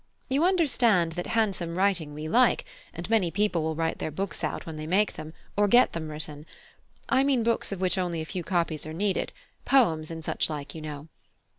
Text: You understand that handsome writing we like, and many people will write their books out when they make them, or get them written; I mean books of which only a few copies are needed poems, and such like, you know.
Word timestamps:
You 0.29 0.45
understand 0.45 1.11
that 1.11 1.27
handsome 1.27 1.77
writing 1.77 2.15
we 2.15 2.27
like, 2.27 2.65
and 2.91 3.07
many 3.07 3.29
people 3.29 3.61
will 3.61 3.75
write 3.75 3.99
their 3.99 4.09
books 4.09 4.43
out 4.43 4.65
when 4.65 4.75
they 4.75 4.87
make 4.87 5.13
them, 5.13 5.31
or 5.55 5.67
get 5.67 5.93
them 5.93 6.09
written; 6.09 6.47
I 7.07 7.23
mean 7.23 7.43
books 7.43 7.71
of 7.71 7.79
which 7.79 7.99
only 7.99 8.19
a 8.19 8.25
few 8.25 8.43
copies 8.43 8.87
are 8.87 8.93
needed 8.93 9.31
poems, 9.63 10.09
and 10.09 10.25
such 10.25 10.49
like, 10.49 10.73
you 10.73 10.81
know. 10.81 11.07